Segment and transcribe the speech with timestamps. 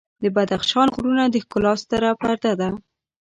[0.23, 2.69] د بدخشان غرونه د ښکلا ستره پرده ده.